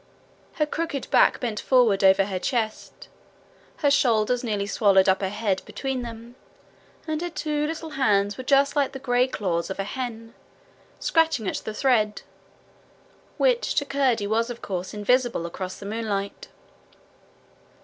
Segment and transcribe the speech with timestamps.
[0.53, 3.07] Her crooked back bent forward over her chest,
[3.85, 6.35] her shoulders nearly swallowed up her head between them,
[7.05, 10.33] and her two little hands were just like the grey claws of a hen,
[10.99, 12.23] scratching at the thread,
[13.37, 16.47] which to Curdie was of course invisible across the moonlight.